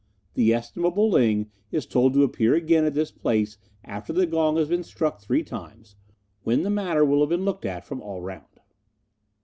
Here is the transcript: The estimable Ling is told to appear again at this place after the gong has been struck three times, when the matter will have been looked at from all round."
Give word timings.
The 0.33 0.51
estimable 0.51 1.11
Ling 1.11 1.51
is 1.71 1.85
told 1.85 2.13
to 2.13 2.23
appear 2.23 2.55
again 2.55 2.85
at 2.85 2.95
this 2.95 3.11
place 3.11 3.59
after 3.83 4.11
the 4.11 4.25
gong 4.25 4.55
has 4.57 4.67
been 4.67 4.81
struck 4.83 5.21
three 5.21 5.43
times, 5.43 5.95
when 6.41 6.63
the 6.63 6.71
matter 6.71 7.05
will 7.05 7.19
have 7.19 7.29
been 7.29 7.45
looked 7.45 7.65
at 7.65 7.85
from 7.85 8.01
all 8.01 8.19
round." 8.19 8.61